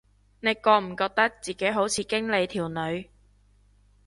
[0.39, 3.07] 你覺唔覺得自己好似經理條女